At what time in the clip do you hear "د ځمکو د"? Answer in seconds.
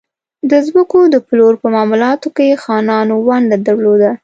0.49-1.15